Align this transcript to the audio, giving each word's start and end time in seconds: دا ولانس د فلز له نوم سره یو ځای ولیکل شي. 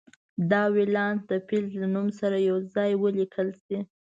دا 0.51 0.63
ولانس 0.75 1.21
د 1.31 1.33
فلز 1.47 1.71
له 1.81 1.87
نوم 1.95 2.07
سره 2.19 2.37
یو 2.49 2.57
ځای 2.75 2.91
ولیکل 3.03 3.49
شي. 3.63 3.79